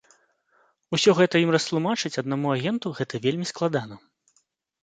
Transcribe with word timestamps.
Усё 0.97 1.11
гэта 1.19 1.35
ім 1.45 1.51
растлумачыць 1.55 2.13
аднаму 2.23 2.47
агенту 2.57 2.87
гэта 3.01 3.23
вельмі 3.27 3.45
складана. 3.51 3.95